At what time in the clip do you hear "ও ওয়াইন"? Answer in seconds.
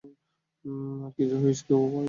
1.73-1.99